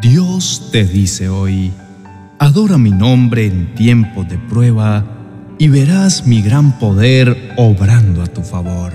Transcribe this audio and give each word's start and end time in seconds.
Dios 0.00 0.70
te 0.72 0.86
dice 0.86 1.28
hoy, 1.28 1.72
adora 2.38 2.78
mi 2.78 2.90
nombre 2.90 3.44
en 3.44 3.74
tiempo 3.74 4.24
de 4.24 4.38
prueba 4.38 5.04
y 5.58 5.68
verás 5.68 6.26
mi 6.26 6.40
gran 6.40 6.78
poder 6.78 7.52
obrando 7.58 8.22
a 8.22 8.26
tu 8.26 8.40
favor. 8.40 8.94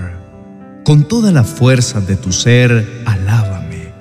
Con 0.84 1.06
toda 1.06 1.30
la 1.30 1.44
fuerza 1.44 2.00
de 2.00 2.16
tu 2.16 2.32
ser, 2.32 3.04
alábame, 3.06 3.92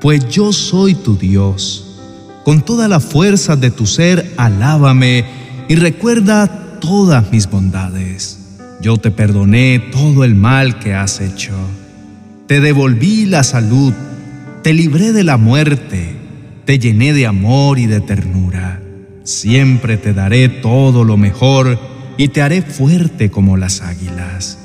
pues 0.00 0.26
yo 0.30 0.54
soy 0.54 0.94
tu 0.94 1.18
Dios. 1.18 2.00
Con 2.46 2.62
toda 2.62 2.88
la 2.88 2.98
fuerza 2.98 3.56
de 3.56 3.70
tu 3.70 3.84
ser, 3.84 4.32
alábame 4.38 5.26
y 5.68 5.74
recuerda 5.74 6.78
todas 6.80 7.30
mis 7.30 7.46
bondades. 7.50 8.38
Yo 8.80 8.96
te 8.96 9.10
perdoné 9.10 9.80
todo 9.92 10.24
el 10.24 10.34
mal 10.34 10.78
que 10.78 10.94
has 10.94 11.20
hecho. 11.20 11.52
Te 12.46 12.62
devolví 12.62 13.26
la 13.26 13.44
salud, 13.44 13.92
te 14.62 14.72
libré 14.72 15.12
de 15.12 15.24
la 15.24 15.36
muerte 15.36 16.23
te 16.64 16.78
llené 16.78 17.12
de 17.12 17.26
amor 17.26 17.78
y 17.78 17.86
de 17.86 18.00
ternura. 18.00 18.80
Siempre 19.22 19.96
te 19.96 20.12
daré 20.12 20.48
todo 20.48 21.04
lo 21.04 21.16
mejor 21.16 21.78
y 22.16 22.28
te 22.28 22.42
haré 22.42 22.62
fuerte 22.62 23.30
como 23.30 23.56
las 23.56 23.80
águilas. 23.80 24.58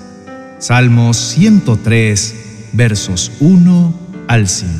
Salmos 0.60 1.18
103, 1.18 2.36
versos 2.74 3.32
1 3.40 3.94
al 4.28 4.48
5. 4.48 4.76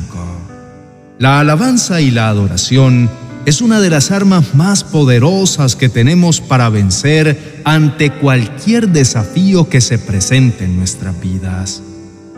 La 1.18 1.40
alabanza 1.40 2.00
y 2.00 2.10
la 2.10 2.28
adoración 2.28 3.10
es 3.46 3.62
una 3.62 3.80
de 3.80 3.90
las 3.90 4.10
armas 4.10 4.54
más 4.54 4.84
poderosas 4.84 5.76
que 5.76 5.88
tenemos 5.88 6.40
para 6.40 6.68
vencer 6.68 7.62
ante 7.64 8.10
cualquier 8.10 8.88
desafío 8.88 9.68
que 9.68 9.80
se 9.80 9.98
presente 9.98 10.64
en 10.64 10.76
nuestras 10.76 11.18
vidas. 11.20 11.82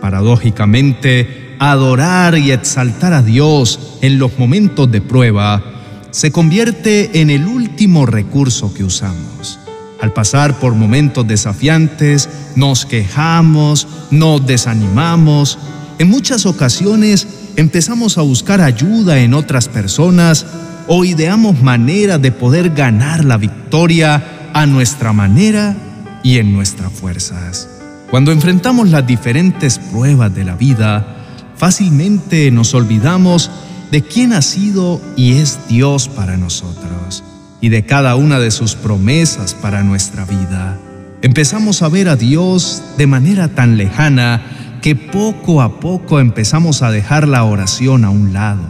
Paradójicamente, 0.01 1.42
adorar 1.71 2.37
y 2.37 2.51
exaltar 2.51 3.13
a 3.13 3.23
Dios 3.23 3.99
en 4.01 4.19
los 4.19 4.37
momentos 4.37 4.91
de 4.91 5.01
prueba 5.01 5.63
se 6.11 6.33
convierte 6.33 7.21
en 7.21 7.31
el 7.31 7.47
último 7.47 8.05
recurso 8.05 8.75
que 8.75 8.83
usamos. 8.83 9.61
Al 10.01 10.13
pasar 10.13 10.59
por 10.59 10.75
momentos 10.75 11.27
desafiantes, 11.29 12.29
nos 12.57 12.85
quejamos, 12.85 13.87
nos 14.11 14.45
desanimamos. 14.45 15.57
En 16.01 16.11
muchas 16.11 16.47
ocasiones 16.47 17.29
empezamos 17.55 18.19
a 18.19 18.23
buscar 18.23 18.61
ayuda 18.61 19.21
en 19.21 19.33
otras 19.33 19.69
personas 19.69 20.45
o 20.89 21.05
ideamos 21.05 21.63
maneras 21.63 22.21
de 22.21 22.33
poder 22.33 22.71
ganar 22.71 23.25
la 23.25 23.37
victoria 23.37 24.51
a 24.53 24.67
nuestra 24.67 25.13
manera 25.13 25.77
y 26.25 26.39
en 26.39 26.53
nuestras 26.53 26.93
fuerzas. 26.93 27.69
Cuando 28.11 28.33
enfrentamos 28.33 28.91
las 28.91 29.07
diferentes 29.07 29.79
pruebas 29.79 30.35
de 30.35 30.45
la 30.45 30.57
vida, 30.57 31.22
fácilmente 31.63 32.51
nos 32.51 32.75
olvidamos 32.75 33.49
de 33.93 34.03
quién 34.03 34.33
ha 34.33 34.43
sido 34.43 35.01
y 35.15 35.35
es 35.35 35.61
Dios 35.69 36.09
para 36.09 36.37
nosotros 36.37 37.23
y 37.61 37.69
de 37.69 37.87
cada 37.87 38.17
una 38.17 38.41
de 38.41 38.51
sus 38.51 38.75
promesas 38.75 39.55
para 39.55 39.85
nuestra 39.85 40.25
vida. 40.25 40.77
Empezamos 41.23 41.83
a 41.83 41.89
ver 41.89 42.09
a 42.09 42.17
Dios 42.17 42.83
de 42.99 43.07
manera 43.07 43.47
tan 43.47 43.77
lejana 43.77 44.43
que 44.83 44.97
poco 44.97 45.63
a 45.63 45.79
poco 45.79 46.19
empezamos 46.19 46.83
a 46.83 46.91
dejar 46.91 47.29
la 47.29 47.45
oración 47.45 48.05
a 48.05 48.11
un 48.11 48.33
lado. 48.33 48.65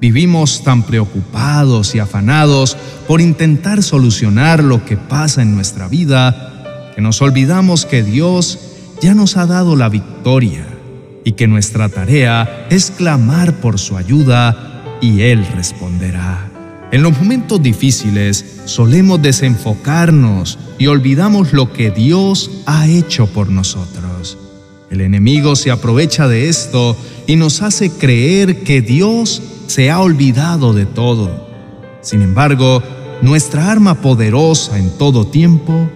Vivimos 0.00 0.64
tan 0.64 0.82
preocupados 0.82 1.94
y 1.94 2.00
afanados 2.00 2.76
por 3.06 3.20
intentar 3.20 3.84
solucionar 3.84 4.64
lo 4.64 4.84
que 4.84 4.96
pasa 4.96 5.42
en 5.42 5.54
nuestra 5.54 5.86
vida 5.86 6.90
que 6.96 7.02
nos 7.02 7.22
olvidamos 7.22 7.86
que 7.86 8.02
Dios 8.02 8.58
ya 9.00 9.14
nos 9.14 9.36
ha 9.36 9.46
dado 9.46 9.76
la 9.76 9.88
victoria 9.88 10.71
y 11.24 11.32
que 11.32 11.46
nuestra 11.46 11.88
tarea 11.88 12.66
es 12.70 12.90
clamar 12.90 13.54
por 13.60 13.78
su 13.78 13.96
ayuda 13.96 14.98
y 15.00 15.22
Él 15.22 15.46
responderá. 15.54 16.48
En 16.92 17.02
los 17.02 17.18
momentos 17.18 17.62
difíciles 17.62 18.62
solemos 18.66 19.22
desenfocarnos 19.22 20.58
y 20.78 20.88
olvidamos 20.88 21.52
lo 21.52 21.72
que 21.72 21.90
Dios 21.90 22.50
ha 22.66 22.86
hecho 22.86 23.26
por 23.26 23.48
nosotros. 23.48 24.36
El 24.90 25.00
enemigo 25.00 25.56
se 25.56 25.70
aprovecha 25.70 26.28
de 26.28 26.50
esto 26.50 26.96
y 27.26 27.36
nos 27.36 27.62
hace 27.62 27.90
creer 27.90 28.62
que 28.62 28.82
Dios 28.82 29.42
se 29.68 29.90
ha 29.90 30.00
olvidado 30.00 30.74
de 30.74 30.84
todo. 30.84 31.48
Sin 32.02 32.20
embargo, 32.20 32.82
nuestra 33.22 33.70
arma 33.70 34.02
poderosa 34.02 34.78
en 34.78 34.90
todo 34.98 35.26
tiempo 35.26 35.88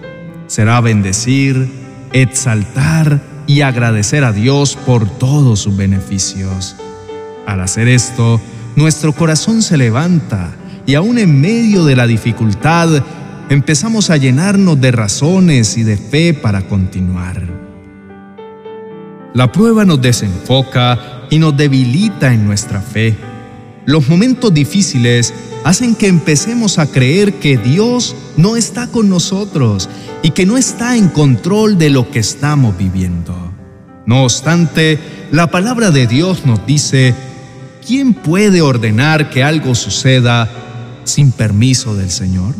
será 0.47 0.81
bendecir, 0.81 1.69
exaltar 2.11 3.21
y 3.47 3.61
agradecer 3.61 4.23
a 4.23 4.33
Dios 4.33 4.77
por 4.85 5.09
todos 5.09 5.61
sus 5.61 5.75
beneficios. 5.75 6.75
Al 7.47 7.61
hacer 7.61 7.87
esto, 7.87 8.41
nuestro 8.75 9.13
corazón 9.13 9.61
se 9.61 9.77
levanta 9.77 10.51
y 10.85 10.95
aún 10.95 11.17
en 11.17 11.41
medio 11.41 11.85
de 11.85 11.95
la 11.95 12.05
dificultad 12.05 12.89
empezamos 13.49 14.09
a 14.09 14.17
llenarnos 14.17 14.79
de 14.79 14.91
razones 14.91 15.77
y 15.77 15.83
de 15.83 15.97
fe 15.97 16.33
para 16.33 16.67
continuar. 16.67 17.41
La 19.33 19.51
prueba 19.51 19.85
nos 19.85 20.01
desenfoca 20.01 21.25
y 21.29 21.39
nos 21.39 21.55
debilita 21.55 22.33
en 22.33 22.45
nuestra 22.45 22.81
fe. 22.81 23.15
Los 23.85 24.09
momentos 24.09 24.53
difíciles 24.53 25.33
hacen 25.67 25.95
que 25.95 26.07
empecemos 26.07 26.79
a 26.79 26.87
creer 26.87 27.39
que 27.39 27.57
Dios 27.57 28.15
no 28.37 28.55
está 28.55 28.87
con 28.87 29.09
nosotros 29.09 29.89
y 30.23 30.31
que 30.31 30.45
no 30.45 30.55
está 30.55 30.95
en 30.95 31.09
control 31.09 31.77
de 31.77 31.89
lo 31.89 32.09
que 32.09 32.19
estamos 32.19 32.77
viviendo. 32.77 33.35
No 34.05 34.23
obstante, 34.23 34.97
la 35.29 35.51
palabra 35.51 35.91
de 35.91 36.07
Dios 36.07 36.45
nos 36.45 36.65
dice, 36.65 37.13
¿quién 37.85 38.13
puede 38.13 38.61
ordenar 38.61 39.29
que 39.29 39.43
algo 39.43 39.75
suceda 39.75 40.49
sin 41.03 41.33
permiso 41.33 41.97
del 41.97 42.11
Señor? 42.11 42.55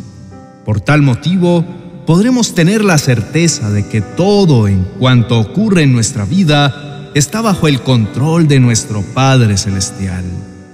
Por 0.65 0.81
tal 0.81 1.01
motivo, 1.01 1.63
podremos 2.05 2.55
tener 2.55 2.83
la 2.83 2.97
certeza 2.97 3.71
de 3.71 3.87
que 3.87 4.01
todo 4.01 4.67
en 4.67 4.83
cuanto 4.99 5.39
ocurre 5.39 5.83
en 5.83 5.93
nuestra 5.93 6.25
vida 6.25 7.09
está 7.15 7.39
bajo 7.39 7.69
el 7.69 7.79
control 7.79 8.49
de 8.49 8.59
nuestro 8.59 9.01
Padre 9.01 9.55
Celestial. 9.55 10.25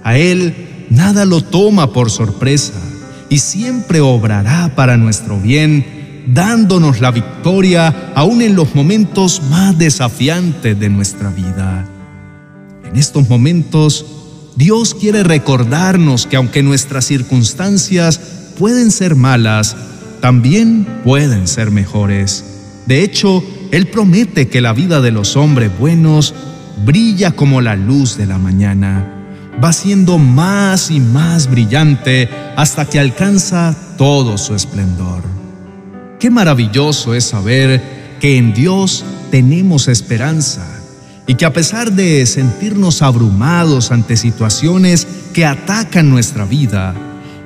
A 0.03 0.17
Él 0.17 0.72
nada 0.89 1.25
lo 1.25 1.41
toma 1.41 1.91
por 1.93 2.09
sorpresa 2.11 2.73
y 3.29 3.39
siempre 3.39 3.99
obrará 3.99 4.75
para 4.75 4.97
nuestro 4.97 5.39
bien, 5.39 6.23
dándonos 6.27 7.01
la 7.01 7.11
victoria 7.11 8.11
aún 8.15 8.41
en 8.41 8.55
los 8.55 8.75
momentos 8.75 9.41
más 9.49 9.77
desafiantes 9.77 10.79
de 10.79 10.89
nuestra 10.89 11.29
vida. 11.29 11.87
En 12.85 12.95
estos 12.95 13.27
momentos, 13.29 14.05
Dios 14.55 14.93
quiere 14.93 15.23
recordarnos 15.23 16.27
que 16.27 16.35
aunque 16.35 16.61
nuestras 16.61 17.05
circunstancias 17.05 18.19
pueden 18.59 18.91
ser 18.91 19.15
malas, 19.15 19.75
también 20.21 20.85
pueden 21.03 21.47
ser 21.47 21.71
mejores. 21.71 22.45
De 22.85 23.03
hecho, 23.03 23.43
Él 23.71 23.87
promete 23.87 24.47
que 24.47 24.61
la 24.61 24.73
vida 24.73 25.01
de 25.01 25.11
los 25.11 25.35
hombres 25.35 25.71
buenos 25.79 26.35
brilla 26.85 27.31
como 27.31 27.61
la 27.61 27.75
luz 27.75 28.15
de 28.15 28.27
la 28.27 28.37
mañana 28.37 29.22
va 29.61 29.73
siendo 29.73 30.17
más 30.17 30.91
y 30.91 30.99
más 30.99 31.49
brillante 31.49 32.29
hasta 32.55 32.85
que 32.85 32.99
alcanza 32.99 33.75
todo 33.97 34.37
su 34.37 34.55
esplendor. 34.55 35.23
Qué 36.19 36.29
maravilloso 36.29 37.13
es 37.13 37.25
saber 37.25 38.17
que 38.19 38.37
en 38.37 38.53
Dios 38.53 39.03
tenemos 39.31 39.87
esperanza 39.87 40.65
y 41.27 41.35
que 41.35 41.45
a 41.45 41.53
pesar 41.53 41.91
de 41.91 42.25
sentirnos 42.25 43.01
abrumados 43.01 43.91
ante 43.91 44.17
situaciones 44.17 45.07
que 45.33 45.45
atacan 45.45 46.09
nuestra 46.09 46.45
vida 46.45 46.95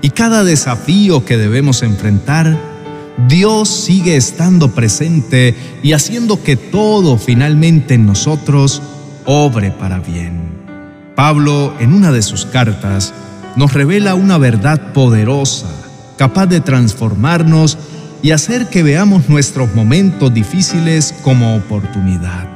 y 0.01 0.09
cada 0.11 0.43
desafío 0.43 1.25
que 1.25 1.37
debemos 1.37 1.81
enfrentar, 1.83 2.57
Dios 3.27 3.69
sigue 3.69 4.15
estando 4.15 4.71
presente 4.71 5.55
y 5.81 5.93
haciendo 5.93 6.43
que 6.43 6.55
todo 6.55 7.17
finalmente 7.17 7.95
en 7.95 8.05
nosotros 8.05 8.81
obre 9.25 9.71
para 9.71 9.99
bien. 9.99 10.46
Pablo, 11.17 11.73
en 11.79 11.93
una 11.93 12.11
de 12.11 12.21
sus 12.21 12.45
cartas, 12.45 13.11
nos 13.55 13.73
revela 13.73 14.13
una 14.13 14.37
verdad 14.37 14.93
poderosa, 14.93 15.65
capaz 16.15 16.45
de 16.45 16.61
transformarnos 16.61 17.79
y 18.21 18.29
hacer 18.29 18.67
que 18.67 18.83
veamos 18.83 19.27
nuestros 19.27 19.73
momentos 19.73 20.31
difíciles 20.31 21.15
como 21.23 21.55
oportunidad. 21.55 22.47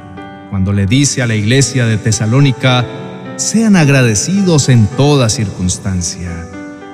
Cuando 0.48 0.72
le 0.72 0.86
dice 0.86 1.22
a 1.22 1.26
la 1.26 1.34
iglesia 1.34 1.86
de 1.86 1.98
Tesalónica, 1.98 2.86
sean 3.34 3.74
agradecidos 3.74 4.68
en 4.68 4.86
toda 4.86 5.28
circunstancia, 5.28 6.30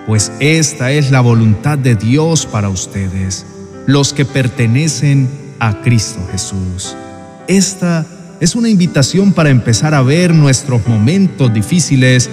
pues 0.07 0.33
esta 0.41 0.91
es 0.91 1.11
la 1.11 1.21
voluntad 1.21 1.77
de 1.77 1.97
Dios 1.97 2.47
para 2.47 2.71
ustedes, 2.71 3.45
los 3.87 4.15
que 4.15 4.25
pertenecen 4.25 5.29
a 5.59 5.83
Cristo 5.83 6.27
Jesús. 6.33 6.97
Esta 7.47 8.07
es 8.41 8.55
una 8.55 8.69
invitación 8.69 9.33
para 9.33 9.51
empezar 9.51 9.95
a 9.95 10.03
ver 10.03 10.35
nuestros 10.35 10.87
momentos 10.87 11.53
difíciles 11.53 12.31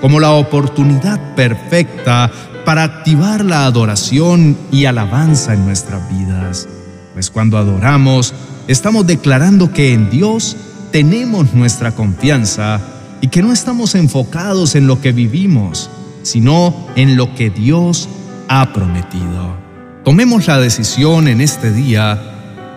como 0.00 0.20
la 0.20 0.32
oportunidad 0.32 1.34
perfecta 1.34 2.30
para 2.64 2.82
activar 2.82 3.44
la 3.44 3.64
adoración 3.64 4.56
y 4.70 4.84
alabanza 4.84 5.54
en 5.54 5.64
nuestras 5.64 6.08
vidas. 6.10 6.68
Pues 7.14 7.30
cuando 7.30 7.56
adoramos, 7.56 8.34
estamos 8.68 9.06
declarando 9.06 9.72
que 9.72 9.94
en 9.94 10.10
Dios 10.10 10.56
tenemos 10.92 11.54
nuestra 11.54 11.92
confianza 11.92 12.80
y 13.20 13.28
que 13.28 13.42
no 13.42 13.52
estamos 13.52 13.94
enfocados 13.94 14.74
en 14.74 14.86
lo 14.86 15.00
que 15.00 15.12
vivimos, 15.12 15.88
sino 16.22 16.86
en 16.96 17.16
lo 17.16 17.34
que 17.34 17.48
Dios 17.50 18.08
ha 18.48 18.72
prometido. 18.72 19.56
Tomemos 20.04 20.46
la 20.46 20.60
decisión 20.60 21.28
en 21.28 21.40
este 21.40 21.72
día 21.72 22.35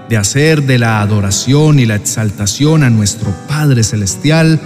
de 0.09 0.17
hacer 0.17 0.63
de 0.63 0.79
la 0.79 1.01
adoración 1.01 1.79
y 1.79 1.85
la 1.85 1.95
exaltación 1.95 2.83
a 2.83 2.89
nuestro 2.89 3.31
Padre 3.47 3.83
Celestial 3.83 4.59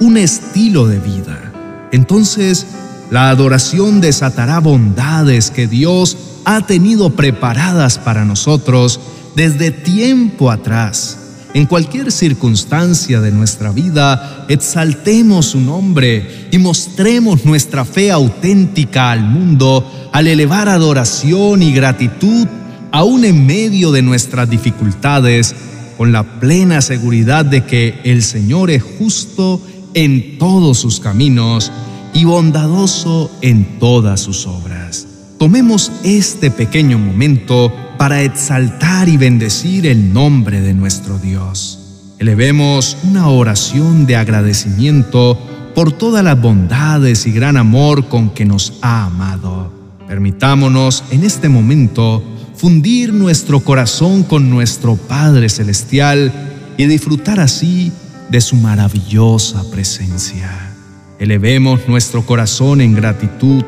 un 0.00 0.18
estilo 0.18 0.86
de 0.86 0.98
vida. 0.98 1.52
Entonces, 1.90 2.66
la 3.10 3.30
adoración 3.30 4.00
desatará 4.00 4.60
bondades 4.60 5.50
que 5.50 5.66
Dios 5.66 6.16
ha 6.44 6.60
tenido 6.66 7.10
preparadas 7.10 7.98
para 7.98 8.24
nosotros 8.24 9.00
desde 9.34 9.70
tiempo 9.70 10.50
atrás. 10.50 11.16
En 11.52 11.66
cualquier 11.66 12.12
circunstancia 12.12 13.20
de 13.20 13.32
nuestra 13.32 13.72
vida, 13.72 14.44
exaltemos 14.48 15.46
su 15.46 15.60
nombre 15.60 16.48
y 16.52 16.58
mostremos 16.58 17.44
nuestra 17.44 17.84
fe 17.84 18.12
auténtica 18.12 19.10
al 19.10 19.24
mundo 19.24 20.10
al 20.12 20.26
elevar 20.26 20.68
adoración 20.68 21.62
y 21.62 21.72
gratitud 21.72 22.46
aún 22.92 23.24
en 23.24 23.46
medio 23.46 23.92
de 23.92 24.02
nuestras 24.02 24.48
dificultades, 24.48 25.54
con 25.96 26.12
la 26.12 26.40
plena 26.40 26.80
seguridad 26.80 27.44
de 27.44 27.64
que 27.64 28.00
el 28.04 28.22
Señor 28.22 28.70
es 28.70 28.82
justo 28.82 29.60
en 29.94 30.38
todos 30.38 30.78
sus 30.78 31.00
caminos 31.00 31.70
y 32.14 32.24
bondadoso 32.24 33.30
en 33.42 33.78
todas 33.78 34.20
sus 34.20 34.46
obras. 34.46 35.06
Tomemos 35.38 35.92
este 36.02 36.50
pequeño 36.50 36.98
momento 36.98 37.72
para 37.98 38.22
exaltar 38.22 39.08
y 39.08 39.16
bendecir 39.16 39.86
el 39.86 40.12
nombre 40.12 40.60
de 40.60 40.74
nuestro 40.74 41.18
Dios. 41.18 41.78
Elevemos 42.18 42.96
una 43.04 43.28
oración 43.28 44.06
de 44.06 44.16
agradecimiento 44.16 45.38
por 45.74 45.92
todas 45.92 46.24
las 46.24 46.40
bondades 46.40 47.26
y 47.26 47.32
gran 47.32 47.56
amor 47.56 48.08
con 48.08 48.30
que 48.30 48.44
nos 48.44 48.74
ha 48.82 49.06
amado. 49.06 49.72
Permitámonos 50.06 51.04
en 51.10 51.24
este 51.24 51.48
momento 51.48 52.22
fundir 52.60 53.14
nuestro 53.14 53.60
corazón 53.60 54.22
con 54.22 54.50
nuestro 54.50 54.96
Padre 54.96 55.48
Celestial 55.48 56.30
y 56.76 56.84
disfrutar 56.84 57.40
así 57.40 57.90
de 58.28 58.42
su 58.42 58.54
maravillosa 58.54 59.62
presencia. 59.70 60.70
Elevemos 61.18 61.88
nuestro 61.88 62.26
corazón 62.26 62.82
en 62.82 62.94
gratitud, 62.94 63.64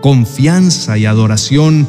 confianza 0.00 0.96
y 0.96 1.04
adoración, 1.04 1.86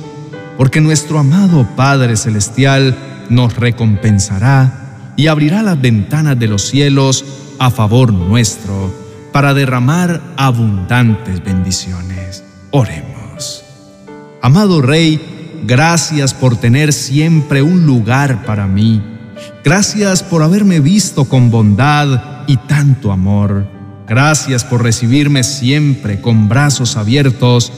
porque 0.57 0.81
nuestro 0.81 1.18
amado 1.18 1.66
Padre 1.78 2.18
Celestial 2.18 2.98
nos 3.30 3.56
recompensará 3.56 5.13
y 5.16 5.28
abrirá 5.28 5.63
las 5.63 5.80
ventanas 5.80 6.38
de 6.38 6.48
los 6.48 6.63
cielos 6.63 7.24
a 7.57 7.72
favor 7.72 8.12
nuestro 8.12 8.94
para 9.31 9.54
derramar 9.54 10.22
abundantes 10.36 11.42
bendiciones. 11.42 12.44
Oremos. 12.72 13.63
Amado 14.42 14.81
Rey, 14.81 15.32
gracias 15.65 16.33
por 16.33 16.57
tener 16.57 16.94
siempre 16.94 17.62
un 17.62 17.86
lugar 17.86 18.45
para 18.45 18.68
mí. 18.68 19.01
Gracias 19.63 20.24
por 20.24 20.44
haberme 20.44 20.80
visto 20.80 21.25
con 21.25 21.50
bondad 21.50 22.44
y 22.48 22.57
tanto 22.57 23.12
amor. 23.12 23.68
Gracias 24.07 24.63
por 24.63 24.83
recibirme 24.83 25.44
siempre 25.44 26.19
con 26.21 26.50
brazos 26.50 26.98
abiertos 26.98 27.71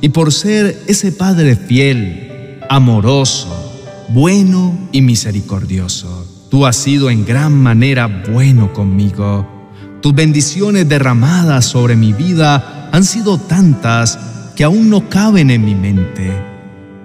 y 0.00 0.10
por 0.10 0.32
ser 0.32 0.82
ese 0.86 1.12
Padre 1.12 1.56
fiel, 1.56 2.60
amoroso, 2.68 4.06
bueno 4.08 4.88
y 4.92 5.02
misericordioso. 5.02 6.26
Tú 6.50 6.66
has 6.66 6.76
sido 6.76 7.10
en 7.10 7.24
gran 7.24 7.52
manera 7.54 8.06
bueno 8.06 8.72
conmigo. 8.72 9.70
Tus 10.00 10.14
bendiciones 10.14 10.88
derramadas 10.88 11.64
sobre 11.64 11.96
mi 11.96 12.12
vida 12.12 12.88
han 12.92 13.04
sido 13.04 13.38
tantas 13.38 14.18
que 14.54 14.64
aún 14.64 14.90
no 14.90 15.08
caben 15.08 15.50
en 15.50 15.64
mi 15.64 15.74
mente. 15.74 16.51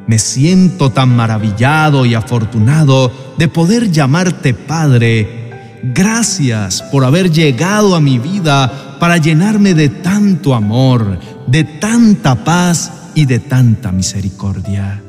Me 0.08 0.20
siento 0.20 0.90
tan 0.92 1.16
maravillado 1.16 2.06
y 2.06 2.16
afortunado 2.16 3.12
de 3.38 3.48
poder 3.48 3.92
llamarte 3.92 4.54
Padre 4.54 5.48
Gracias 5.84 6.82
por 6.82 7.06
haber 7.06 7.32
llegado 7.32 7.96
a 7.96 8.00
mi 8.00 8.18
vida 8.18 8.98
para 9.00 9.18
llenarme 9.18 9.74
de 9.74 9.90
tanto 9.90 10.56
amor, 10.56 11.20
de 11.46 11.64
tanta 11.64 12.44
paz 12.44 12.92
y 13.14 13.26
de 13.26 13.40
tanta 13.40 13.92
misericordia. 13.92 15.02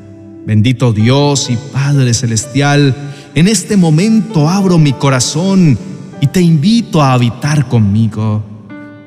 Bendito 0.46 0.92
Dios 0.92 1.50
y 1.50 1.56
Padre 1.56 2.12
Celestial, 2.14 2.94
en 3.34 3.48
este 3.48 3.76
momento 3.76 4.48
abro 4.48 4.78
mi 4.78 4.92
corazón 4.92 5.78
y 6.20 6.26
te 6.26 6.40
invito 6.40 7.02
a 7.02 7.14
habitar 7.14 7.68
conmigo. 7.68 8.42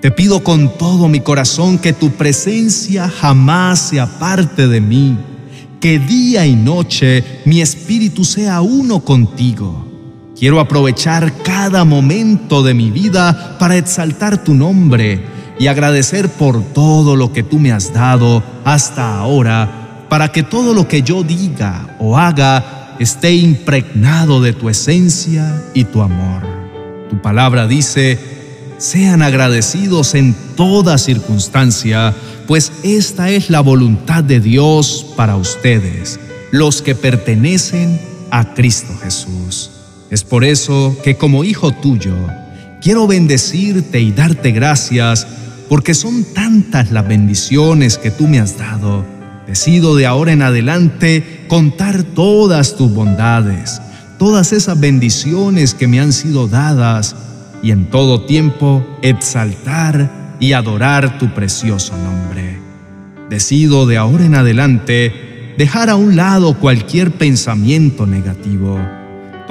Te 0.01 0.09
pido 0.09 0.43
con 0.43 0.77
todo 0.77 1.07
mi 1.07 1.19
corazón 1.19 1.77
que 1.77 1.93
tu 1.93 2.11
presencia 2.11 3.07
jamás 3.07 3.79
se 3.79 3.99
aparte 3.99 4.67
de 4.67 4.81
mí, 4.81 5.15
que 5.81 5.99
día 5.99 6.45
y 6.45 6.55
noche 6.55 7.41
mi 7.43 7.59
espíritu 7.59 8.23
sea 8.23 8.61
uno 8.61 9.01
contigo 9.01 9.91
Quiero 10.41 10.59
aprovechar 10.59 11.31
cada 11.43 11.85
momento 11.85 12.63
de 12.63 12.73
mi 12.73 12.89
vida 12.89 13.57
para 13.59 13.77
exaltar 13.77 14.43
tu 14.43 14.55
nombre 14.55 15.23
y 15.59 15.67
agradecer 15.67 16.29
por 16.29 16.63
todo 16.73 17.15
lo 17.15 17.31
que 17.31 17.43
tú 17.43 17.59
me 17.59 17.71
has 17.71 17.93
dado 17.93 18.41
hasta 18.65 19.19
ahora, 19.19 20.07
para 20.09 20.31
que 20.31 20.41
todo 20.41 20.73
lo 20.73 20.87
que 20.87 21.03
yo 21.03 21.21
diga 21.21 21.95
o 21.99 22.17
haga 22.17 22.95
esté 22.97 23.35
impregnado 23.35 24.41
de 24.41 24.53
tu 24.53 24.67
esencia 24.67 25.63
y 25.75 25.83
tu 25.83 26.01
amor. 26.01 26.41
Tu 27.11 27.21
palabra 27.21 27.67
dice, 27.67 28.17
sean 28.81 29.21
agradecidos 29.21 30.15
en 30.15 30.33
toda 30.55 30.97
circunstancia, 30.97 32.15
pues 32.47 32.71
esta 32.83 33.29
es 33.29 33.51
la 33.51 33.61
voluntad 33.61 34.23
de 34.23 34.39
Dios 34.39 35.05
para 35.15 35.35
ustedes, 35.35 36.19
los 36.51 36.81
que 36.81 36.95
pertenecen 36.95 38.01
a 38.31 38.55
Cristo 38.55 38.91
Jesús. 39.03 39.69
Es 40.09 40.23
por 40.23 40.43
eso 40.43 40.97
que 41.03 41.15
como 41.15 41.43
hijo 41.43 41.71
tuyo, 41.71 42.15
quiero 42.81 43.05
bendecirte 43.05 44.01
y 44.01 44.11
darte 44.11 44.51
gracias, 44.51 45.27
porque 45.69 45.93
son 45.93 46.23
tantas 46.33 46.91
las 46.91 47.07
bendiciones 47.07 47.99
que 47.99 48.09
tú 48.09 48.27
me 48.27 48.39
has 48.39 48.57
dado. 48.57 49.05
Decido 49.45 49.95
de 49.95 50.07
ahora 50.07 50.31
en 50.31 50.41
adelante 50.41 51.45
contar 51.47 52.01
todas 52.01 52.75
tus 52.75 52.91
bondades, 52.91 53.79
todas 54.17 54.53
esas 54.53 54.79
bendiciones 54.79 55.75
que 55.75 55.87
me 55.87 55.99
han 55.99 56.13
sido 56.13 56.47
dadas, 56.47 57.15
y 57.63 57.71
en 57.71 57.85
todo 57.89 58.21
tiempo 58.21 58.85
exaltar 59.01 60.37
y 60.39 60.53
adorar 60.53 61.17
tu 61.17 61.33
precioso 61.33 61.95
nombre. 61.97 62.59
Decido 63.29 63.85
de 63.85 63.97
ahora 63.97 64.25
en 64.25 64.35
adelante 64.35 65.53
dejar 65.57 65.89
a 65.89 65.95
un 65.95 66.15
lado 66.15 66.57
cualquier 66.57 67.11
pensamiento 67.11 68.05
negativo 68.07 68.79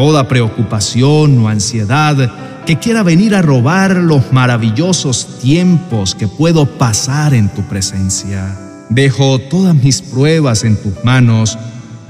toda 0.00 0.28
preocupación 0.28 1.38
o 1.44 1.48
ansiedad 1.48 2.32
que 2.64 2.78
quiera 2.78 3.02
venir 3.02 3.34
a 3.34 3.42
robar 3.42 3.96
los 3.96 4.32
maravillosos 4.32 5.38
tiempos 5.40 6.14
que 6.14 6.26
puedo 6.26 6.64
pasar 6.78 7.34
en 7.34 7.50
tu 7.50 7.60
presencia. 7.64 8.56
Dejo 8.88 9.38
todas 9.38 9.74
mis 9.74 10.00
pruebas 10.00 10.64
en 10.64 10.76
tus 10.76 11.04
manos 11.04 11.58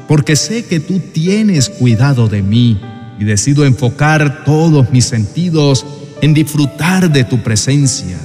porque 0.06 0.36
sé 0.36 0.64
que 0.66 0.78
tú 0.78 1.00
tienes 1.00 1.68
cuidado 1.68 2.28
de 2.28 2.42
mí 2.42 2.80
y 3.20 3.24
decido 3.24 3.66
enfocar 3.66 4.44
todos 4.44 4.90
mis 4.90 5.04
sentidos 5.04 5.84
en 6.22 6.32
disfrutar 6.32 7.12
de 7.12 7.22
tu 7.22 7.42
presencia, 7.42 8.16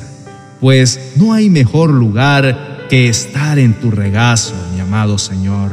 pues 0.61 1.11
no 1.17 1.33
hay 1.33 1.49
mejor 1.49 1.91
lugar 1.91 2.87
que 2.89 3.09
estar 3.09 3.59
en 3.59 3.73
tu 3.73 3.91
regazo, 3.91 4.55
mi 4.73 4.79
amado 4.79 5.17
Señor. 5.17 5.71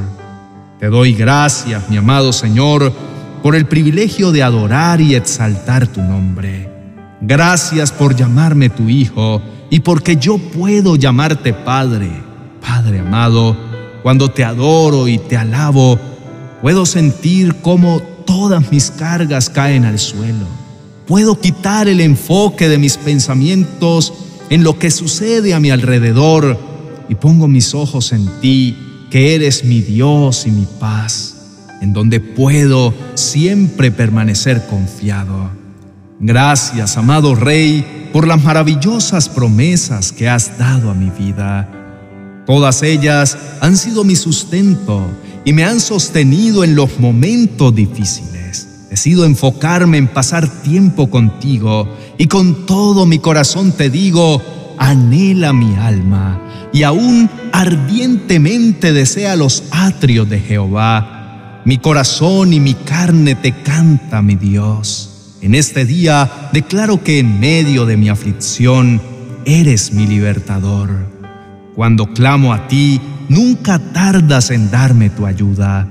Te 0.80 0.88
doy 0.88 1.14
gracias, 1.14 1.88
mi 1.88 1.96
amado 1.96 2.32
Señor, 2.32 2.92
por 3.44 3.54
el 3.54 3.66
privilegio 3.66 4.32
de 4.32 4.42
adorar 4.42 5.00
y 5.00 5.14
exaltar 5.14 5.86
tu 5.86 6.02
nombre. 6.02 6.68
Gracias 7.20 7.92
por 7.92 8.16
llamarme 8.16 8.70
tu 8.70 8.88
Hijo 8.88 9.40
y 9.70 9.80
porque 9.80 10.16
yo 10.16 10.38
puedo 10.38 10.96
llamarte 10.96 11.52
Padre. 11.54 12.10
Padre 12.60 12.98
amado, 12.98 13.56
cuando 14.02 14.32
te 14.32 14.42
adoro 14.42 15.06
y 15.06 15.18
te 15.18 15.36
alabo, 15.36 15.96
puedo 16.60 16.86
sentir 16.86 17.54
cómo 17.62 18.02
todas 18.24 18.70
mis 18.70 18.90
cargas 18.90 19.50
caen 19.50 19.84
al 19.84 19.98
suelo. 19.98 20.46
Puedo 21.06 21.38
quitar 21.38 21.88
el 21.88 22.00
enfoque 22.00 22.68
de 22.68 22.78
mis 22.78 22.96
pensamientos 22.96 24.12
en 24.50 24.64
lo 24.64 24.78
que 24.78 24.90
sucede 24.90 25.54
a 25.54 25.60
mi 25.60 25.70
alrededor 25.70 26.58
y 27.08 27.14
pongo 27.14 27.48
mis 27.48 27.74
ojos 27.74 28.12
en 28.12 28.28
ti, 28.40 28.76
que 29.10 29.34
eres 29.34 29.64
mi 29.64 29.80
Dios 29.80 30.46
y 30.46 30.50
mi 30.50 30.66
paz 30.78 31.32
en 31.82 31.92
donde 31.92 32.20
puedo 32.20 32.94
siempre 33.14 33.90
permanecer 33.90 34.64
confiado. 34.68 35.50
Gracias, 36.20 36.96
amado 36.96 37.34
Rey, 37.34 38.08
por 38.12 38.28
las 38.28 38.42
maravillosas 38.42 39.28
promesas 39.28 40.12
que 40.12 40.28
has 40.28 40.56
dado 40.58 40.90
a 40.90 40.94
mi 40.94 41.10
vida. 41.10 41.68
Todas 42.46 42.84
ellas 42.84 43.36
han 43.60 43.76
sido 43.76 44.04
mi 44.04 44.14
sustento 44.14 45.04
y 45.44 45.52
me 45.52 45.64
han 45.64 45.80
sostenido 45.80 46.64
en 46.64 46.75
los 46.75 46.99
momentos 46.99 47.75
difíciles. 47.75 48.88
Decido 48.90 49.25
enfocarme 49.25 49.99
en 49.99 50.08
pasar 50.08 50.49
tiempo 50.62 51.08
contigo 51.11 51.88
y 52.18 52.26
con 52.26 52.66
todo 52.66 53.06
mi 53.06 53.18
corazón 53.18 53.72
te 53.72 53.90
digo, 53.90 54.42
anhela 54.78 55.52
mi 55.52 55.75
alma, 55.76 56.40
y 56.72 56.82
aún 56.82 57.28
ardientemente 57.52 58.92
desea 58.92 59.37
los 59.37 59.64
atrios 59.70 60.28
de 60.28 60.40
Jehová. 60.40 61.62
Mi 61.64 61.78
corazón 61.78 62.52
y 62.52 62.61
mi 62.61 62.75
carne 62.75 63.34
te 63.34 63.52
canta, 63.62 64.22
mi 64.22 64.34
Dios. 64.34 65.37
En 65.40 65.54
este 65.54 65.84
día 65.84 66.50
declaro 66.52 67.02
que 67.02 67.18
en 67.18 67.40
medio 67.40 67.87
de 67.87 67.96
mi 67.96 68.08
aflicción 68.08 69.00
eres 69.44 69.92
mi 69.92 70.06
libertador. 70.06 70.90
Cuando 71.75 72.12
clamo 72.12 72.52
a 72.52 72.68
ti, 72.68 73.00
nunca 73.32 73.78
tardas 73.78 74.50
en 74.50 74.70
darme 74.70 75.10
tu 75.10 75.26
ayuda. 75.26 75.88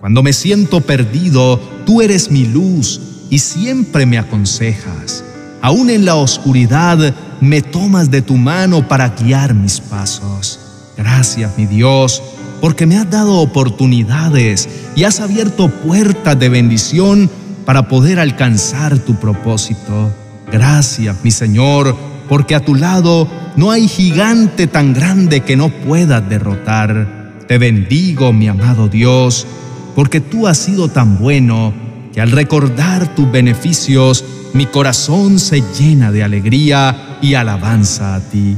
Cuando 0.00 0.22
me 0.22 0.32
siento 0.32 0.80
perdido, 0.80 1.58
tú 1.84 2.00
eres 2.00 2.30
mi 2.30 2.44
luz 2.44 3.00
y 3.30 3.40
siempre 3.40 4.06
me 4.06 4.18
aconsejas. 4.18 5.24
Aún 5.60 5.90
en 5.90 6.04
la 6.04 6.14
oscuridad 6.14 7.14
me 7.40 7.62
tomas 7.62 8.10
de 8.10 8.22
tu 8.22 8.36
mano 8.36 8.86
para 8.86 9.08
guiar 9.08 9.54
mis 9.54 9.80
pasos. 9.80 10.60
Gracias, 10.96 11.50
mi 11.58 11.66
Dios, 11.66 12.22
porque 12.60 12.86
me 12.86 12.96
has 12.96 13.10
dado 13.10 13.34
oportunidades 13.34 14.68
y 14.94 15.04
has 15.04 15.20
abierto 15.20 15.68
puertas 15.68 16.38
de 16.38 16.48
bendición 16.48 17.28
para 17.64 17.88
poder 17.88 18.20
alcanzar 18.20 18.98
tu 18.98 19.16
propósito. 19.16 20.12
Gracias, 20.50 21.16
mi 21.22 21.30
Señor, 21.30 21.96
porque 22.28 22.54
a 22.54 22.60
tu 22.60 22.74
lado 22.74 23.28
no 23.56 23.70
hay 23.70 23.88
gigante 23.88 24.66
tan 24.66 24.92
grande 24.92 25.40
que 25.40 25.56
no 25.56 25.70
puedas 25.70 26.28
derrotar. 26.28 27.34
Te 27.46 27.58
bendigo, 27.58 28.32
mi 28.32 28.48
amado 28.48 28.88
Dios, 28.88 29.46
porque 29.94 30.20
tú 30.20 30.46
has 30.46 30.58
sido 30.58 30.88
tan 30.88 31.18
bueno 31.18 31.72
que 32.12 32.20
al 32.20 32.30
recordar 32.30 33.14
tus 33.14 33.30
beneficios, 33.30 34.24
mi 34.52 34.66
corazón 34.66 35.38
se 35.38 35.62
llena 35.78 36.12
de 36.12 36.22
alegría 36.22 37.18
y 37.22 37.34
alabanza 37.34 38.14
a 38.14 38.20
ti. 38.20 38.56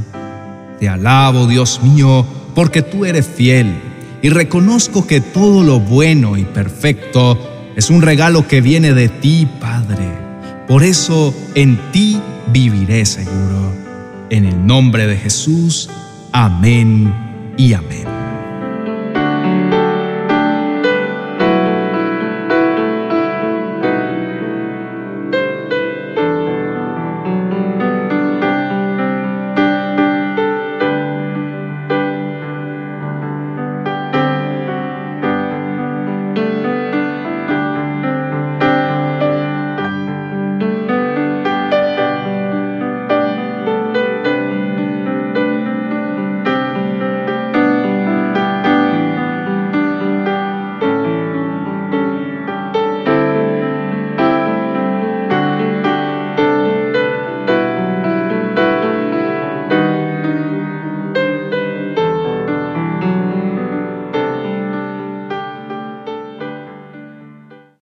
Te 0.79 0.89
alabo, 0.89 1.47
Dios 1.47 1.81
mío, 1.83 2.25
porque 2.55 2.81
tú 2.81 3.05
eres 3.05 3.27
fiel 3.27 3.73
y 4.21 4.29
reconozco 4.29 5.07
que 5.07 5.21
todo 5.21 5.63
lo 5.63 5.79
bueno 5.79 6.37
y 6.37 6.43
perfecto 6.43 7.37
es 7.75 7.89
un 7.89 8.01
regalo 8.01 8.47
que 8.47 8.61
viene 8.61 8.93
de 8.93 9.09
ti, 9.09 9.47
Padre. 9.59 10.07
Por 10.67 10.83
eso 10.83 11.33
en 11.55 11.79
ti 11.91 12.19
viviré 12.51 13.05
seguro. 13.05 13.73
En 14.29 14.45
el 14.45 14.65
nombre 14.65 15.07
de 15.07 15.17
Jesús, 15.17 15.89
amén 16.31 17.13
y 17.57 17.73
amén. 17.73 18.20